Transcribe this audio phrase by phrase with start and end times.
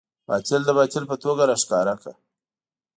[0.27, 2.13] باطل د باطل په توګه راښکاره کړه.